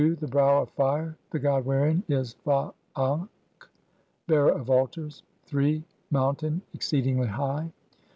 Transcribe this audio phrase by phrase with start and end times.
[0.01, 3.69] 'J) "The brow of fire; the god wherein is Fa akh
[4.25, 5.21] "(Bearer of altars)."
[5.53, 5.81] III.
[5.81, 7.71] [pO 1 "Mountain, exceedingly high."